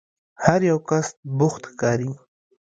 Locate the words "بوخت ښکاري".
1.37-2.11